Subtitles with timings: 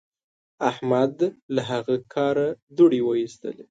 [0.69, 1.15] احمد
[1.55, 3.59] له هغه کاره دوړې واېستلې.